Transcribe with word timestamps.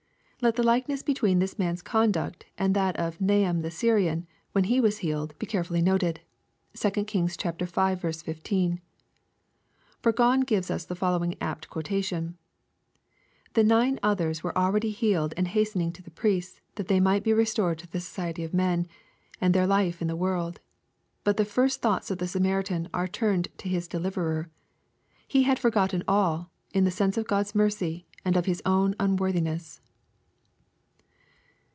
"]Let 0.43 0.55
the 0.55 0.63
likeness 0.63 1.03
between 1.03 1.37
this 1.37 1.59
man's 1.59 1.83
conduct 1.83 2.47
and 2.57 2.73
that 2.73 2.95
of 2.95 3.21
Naaman 3.21 3.61
the 3.61 3.69
Syrian, 3.69 4.25
when 4.53 4.63
he 4.63 4.81
was 4.81 4.97
healed, 4.97 5.37
be 5.37 5.45
carefully 5.45 5.83
noted. 5.83 6.21
(2 6.73 6.89
Kings 7.03 7.35
v. 7.35 7.51
15.) 7.53 8.81
Burgon 10.01 10.41
gives 10.43 10.85
the 10.87 10.95
following 10.95 11.35
apt 11.39 11.69
quotation: 11.69 12.39
"The 13.53 13.63
nine 13.63 13.99
others 14.01 14.41
were 14.41 14.57
already 14.57 14.89
healed 14.89 15.35
and 15.37 15.47
hastening 15.47 15.91
to 15.91 16.01
the 16.01 16.09
priests, 16.09 16.59
that 16.73 16.87
they 16.87 16.99
might 16.99 17.23
be 17.23 17.33
restored 17.33 17.77
to 17.77 17.87
the 17.87 17.99
society 17.99 18.43
of 18.43 18.51
men, 18.51 18.87
and 19.39 19.53
their 19.53 19.67
life 19.67 20.01
in 20.01 20.07
the 20.07 20.15
world: 20.15 20.59
but 21.23 21.37
the 21.37 21.45
first 21.45 21.83
thoughts 21.83 22.09
of 22.09 22.17
the 22.17 22.27
Samaritan 22.27 22.89
are 22.95 23.07
turned 23.07 23.49
to 23.59 23.69
his 23.69 23.87
deliverer. 23.87 24.49
He 25.27 25.43
had 25.43 25.59
forgotten 25.59 26.03
all, 26.07 26.49
in 26.73 26.83
the 26.83 26.89
sense 26.89 27.15
of 27.15 27.27
Q 27.27 27.37
od's 27.37 27.53
mercy, 27.53 28.07
and 28.25 28.35
of 28.35 28.47
his 28.47 28.63
own 28.65 28.95
unworthiness." 28.99 29.81